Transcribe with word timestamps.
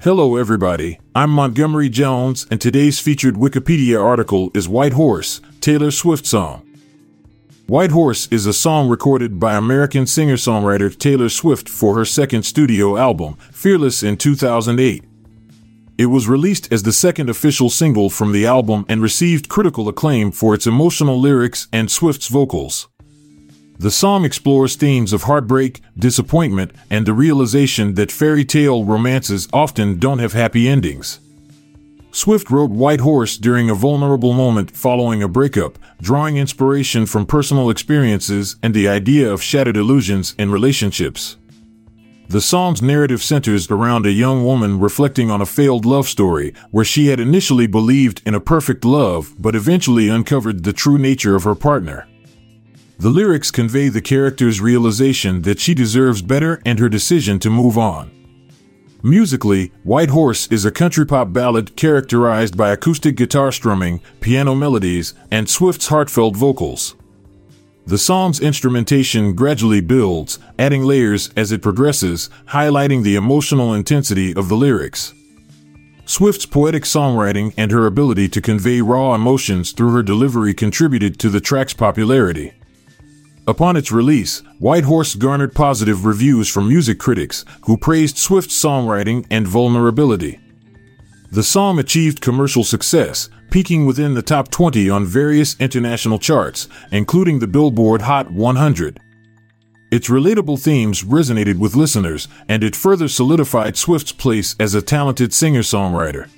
Hello, 0.00 0.36
everybody. 0.36 1.00
I'm 1.12 1.30
Montgomery 1.30 1.88
Jones, 1.88 2.46
and 2.52 2.60
today's 2.60 3.00
featured 3.00 3.34
Wikipedia 3.34 4.00
article 4.00 4.52
is 4.54 4.68
White 4.68 4.92
Horse, 4.92 5.40
Taylor 5.60 5.90
Swift 5.90 6.24
Song. 6.24 6.64
White 7.66 7.90
Horse 7.90 8.28
is 8.30 8.46
a 8.46 8.52
song 8.52 8.88
recorded 8.88 9.40
by 9.40 9.56
American 9.56 10.06
singer 10.06 10.36
songwriter 10.36 10.96
Taylor 10.96 11.28
Swift 11.28 11.68
for 11.68 11.96
her 11.96 12.04
second 12.04 12.44
studio 12.44 12.96
album, 12.96 13.34
Fearless, 13.50 14.04
in 14.04 14.16
2008. 14.16 15.02
It 15.98 16.06
was 16.06 16.28
released 16.28 16.72
as 16.72 16.84
the 16.84 16.92
second 16.92 17.28
official 17.28 17.68
single 17.68 18.08
from 18.08 18.30
the 18.30 18.46
album 18.46 18.86
and 18.88 19.02
received 19.02 19.48
critical 19.48 19.88
acclaim 19.88 20.30
for 20.30 20.54
its 20.54 20.68
emotional 20.68 21.18
lyrics 21.18 21.66
and 21.72 21.90
Swift's 21.90 22.28
vocals. 22.28 22.86
The 23.80 23.92
song 23.92 24.24
explores 24.24 24.74
themes 24.74 25.12
of 25.12 25.22
heartbreak, 25.22 25.80
disappointment, 25.96 26.72
and 26.90 27.06
the 27.06 27.12
realization 27.12 27.94
that 27.94 28.10
fairy 28.10 28.44
tale 28.44 28.84
romances 28.84 29.46
often 29.52 30.00
don't 30.00 30.18
have 30.18 30.32
happy 30.32 30.68
endings. 30.68 31.20
Swift 32.10 32.50
wrote 32.50 32.70
White 32.70 32.98
Horse 32.98 33.36
during 33.36 33.70
a 33.70 33.76
vulnerable 33.76 34.32
moment 34.32 34.72
following 34.72 35.22
a 35.22 35.28
breakup, 35.28 35.78
drawing 36.02 36.36
inspiration 36.36 37.06
from 37.06 37.24
personal 37.24 37.70
experiences 37.70 38.56
and 38.64 38.74
the 38.74 38.88
idea 38.88 39.32
of 39.32 39.40
shattered 39.40 39.76
illusions 39.76 40.34
in 40.40 40.50
relationships. 40.50 41.36
The 42.28 42.40
song's 42.40 42.82
narrative 42.82 43.22
centers 43.22 43.70
around 43.70 44.06
a 44.06 44.10
young 44.10 44.44
woman 44.44 44.80
reflecting 44.80 45.30
on 45.30 45.40
a 45.40 45.46
failed 45.46 45.86
love 45.86 46.08
story 46.08 46.52
where 46.72 46.84
she 46.84 47.06
had 47.06 47.20
initially 47.20 47.68
believed 47.68 48.22
in 48.26 48.34
a 48.34 48.40
perfect 48.40 48.84
love 48.84 49.36
but 49.38 49.54
eventually 49.54 50.08
uncovered 50.08 50.64
the 50.64 50.72
true 50.72 50.98
nature 50.98 51.36
of 51.36 51.44
her 51.44 51.54
partner. 51.54 52.07
The 53.00 53.10
lyrics 53.10 53.52
convey 53.52 53.88
the 53.90 54.00
character's 54.00 54.60
realization 54.60 55.42
that 55.42 55.60
she 55.60 55.72
deserves 55.72 56.20
better 56.20 56.60
and 56.66 56.80
her 56.80 56.88
decision 56.88 57.38
to 57.38 57.48
move 57.48 57.78
on. 57.78 58.10
Musically, 59.04 59.70
White 59.84 60.10
Horse 60.10 60.48
is 60.48 60.64
a 60.64 60.72
country 60.72 61.06
pop 61.06 61.32
ballad 61.32 61.76
characterized 61.76 62.56
by 62.56 62.70
acoustic 62.70 63.14
guitar 63.14 63.52
strumming, 63.52 64.00
piano 64.20 64.56
melodies, 64.56 65.14
and 65.30 65.48
Swift's 65.48 65.86
heartfelt 65.86 66.36
vocals. 66.36 66.96
The 67.86 67.98
song's 67.98 68.40
instrumentation 68.40 69.34
gradually 69.34 69.80
builds, 69.80 70.40
adding 70.58 70.82
layers 70.82 71.30
as 71.36 71.52
it 71.52 71.62
progresses, 71.62 72.28
highlighting 72.48 73.04
the 73.04 73.14
emotional 73.14 73.74
intensity 73.74 74.34
of 74.34 74.48
the 74.48 74.56
lyrics. 74.56 75.14
Swift's 76.04 76.46
poetic 76.46 76.82
songwriting 76.82 77.54
and 77.56 77.70
her 77.70 77.86
ability 77.86 78.28
to 78.30 78.40
convey 78.40 78.80
raw 78.80 79.14
emotions 79.14 79.70
through 79.70 79.92
her 79.92 80.02
delivery 80.02 80.52
contributed 80.52 81.20
to 81.20 81.28
the 81.28 81.40
track's 81.40 81.74
popularity. 81.74 82.54
Upon 83.48 83.76
its 83.76 83.90
release, 83.90 84.42
White 84.58 84.84
Horse 84.84 85.14
garnered 85.14 85.54
positive 85.54 86.04
reviews 86.04 86.50
from 86.50 86.68
music 86.68 86.98
critics, 86.98 87.46
who 87.62 87.78
praised 87.78 88.18
Swift's 88.18 88.62
songwriting 88.62 89.26
and 89.30 89.48
vulnerability. 89.48 90.38
The 91.32 91.42
song 91.42 91.78
achieved 91.78 92.20
commercial 92.20 92.62
success, 92.62 93.30
peaking 93.50 93.86
within 93.86 94.12
the 94.12 94.20
top 94.20 94.50
20 94.50 94.90
on 94.90 95.06
various 95.06 95.58
international 95.58 96.18
charts, 96.18 96.68
including 96.92 97.38
the 97.38 97.46
Billboard 97.46 98.02
Hot 98.02 98.30
100. 98.30 99.00
Its 99.90 100.10
relatable 100.10 100.62
themes 100.62 101.02
resonated 101.02 101.58
with 101.58 101.74
listeners, 101.74 102.28
and 102.50 102.62
it 102.62 102.76
further 102.76 103.08
solidified 103.08 103.78
Swift's 103.78 104.12
place 104.12 104.56
as 104.60 104.74
a 104.74 104.82
talented 104.82 105.32
singer 105.32 105.62
songwriter. 105.62 106.28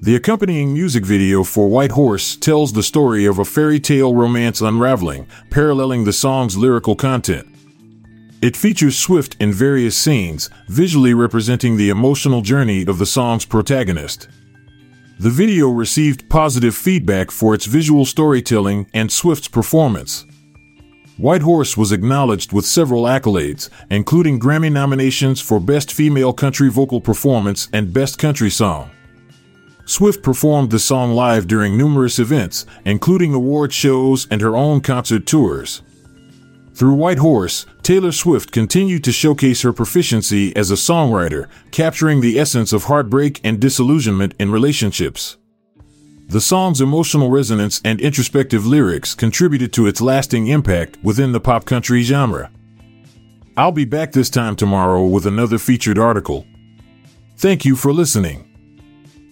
The 0.00 0.14
accompanying 0.14 0.72
music 0.72 1.04
video 1.04 1.42
for 1.42 1.68
White 1.68 1.90
Horse 1.90 2.36
tells 2.36 2.72
the 2.72 2.84
story 2.84 3.24
of 3.24 3.40
a 3.40 3.44
fairy 3.44 3.80
tale 3.80 4.14
romance 4.14 4.60
unraveling, 4.60 5.26
paralleling 5.50 6.04
the 6.04 6.12
song's 6.12 6.56
lyrical 6.56 6.94
content. 6.94 7.48
It 8.40 8.56
features 8.56 8.96
Swift 8.96 9.36
in 9.40 9.52
various 9.52 9.96
scenes, 9.96 10.50
visually 10.68 11.14
representing 11.14 11.76
the 11.76 11.90
emotional 11.90 12.42
journey 12.42 12.86
of 12.86 12.98
the 12.98 13.06
song's 13.06 13.44
protagonist. 13.44 14.28
The 15.18 15.30
video 15.30 15.68
received 15.68 16.30
positive 16.30 16.76
feedback 16.76 17.32
for 17.32 17.52
its 17.52 17.66
visual 17.66 18.04
storytelling 18.04 18.88
and 18.94 19.10
Swift's 19.10 19.48
performance. 19.48 20.24
White 21.16 21.42
Horse 21.42 21.76
was 21.76 21.90
acknowledged 21.90 22.52
with 22.52 22.64
several 22.64 23.02
accolades, 23.02 23.68
including 23.90 24.38
Grammy 24.38 24.70
nominations 24.70 25.40
for 25.40 25.58
Best 25.58 25.92
Female 25.92 26.32
Country 26.32 26.70
Vocal 26.70 27.00
Performance 27.00 27.68
and 27.72 27.92
Best 27.92 28.16
Country 28.16 28.48
Song. 28.48 28.92
Swift 29.88 30.22
performed 30.22 30.70
the 30.70 30.78
song 30.78 31.14
live 31.14 31.46
during 31.46 31.78
numerous 31.78 32.18
events, 32.18 32.66
including 32.84 33.32
award 33.32 33.72
shows 33.72 34.28
and 34.30 34.42
her 34.42 34.54
own 34.54 34.82
concert 34.82 35.24
tours. 35.24 35.80
Through 36.74 36.92
White 36.92 37.16
Horse, 37.16 37.64
Taylor 37.82 38.12
Swift 38.12 38.52
continued 38.52 39.02
to 39.04 39.12
showcase 39.12 39.62
her 39.62 39.72
proficiency 39.72 40.54
as 40.54 40.70
a 40.70 40.74
songwriter, 40.74 41.48
capturing 41.70 42.20
the 42.20 42.38
essence 42.38 42.74
of 42.74 42.84
heartbreak 42.84 43.40
and 43.42 43.58
disillusionment 43.58 44.34
in 44.38 44.50
relationships. 44.50 45.38
The 46.28 46.42
song's 46.42 46.82
emotional 46.82 47.30
resonance 47.30 47.80
and 47.82 47.98
introspective 47.98 48.66
lyrics 48.66 49.14
contributed 49.14 49.72
to 49.72 49.86
its 49.86 50.02
lasting 50.02 50.48
impact 50.48 50.98
within 51.02 51.32
the 51.32 51.40
pop 51.40 51.64
country 51.64 52.02
genre. 52.02 52.50
I'll 53.56 53.72
be 53.72 53.86
back 53.86 54.12
this 54.12 54.28
time 54.28 54.54
tomorrow 54.54 55.06
with 55.06 55.24
another 55.24 55.56
featured 55.56 55.98
article. 55.98 56.46
Thank 57.38 57.64
you 57.64 57.74
for 57.74 57.90
listening. 57.90 58.47